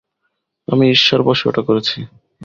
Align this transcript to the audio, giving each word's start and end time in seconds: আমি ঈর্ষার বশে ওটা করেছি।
আমি 0.67 0.83
ঈর্ষার 0.93 1.21
বশে 1.27 1.43
ওটা 1.49 1.61
করেছি। 1.67 1.97